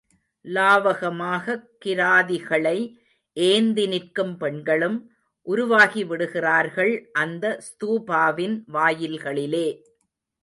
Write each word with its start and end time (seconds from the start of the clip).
லாவகமாகக் 0.45 1.67
கிராதிகளை 1.85 2.95
ஏந்தி 3.33 3.87
நிற்கும் 3.87 4.37
பெண்களும் 4.37 5.11
உருவாகிவிடுகிறார்கள் 5.47 7.05
அந்த 7.11 7.59
ஸ்தூபாவின் 7.59 8.63
வாயில்களிலே. 8.73 9.67